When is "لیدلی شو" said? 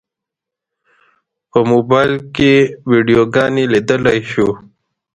3.73-4.49